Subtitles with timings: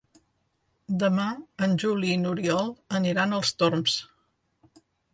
[1.03, 1.25] Demà
[1.67, 4.03] en Juli i n'Oriol aniran als Torms.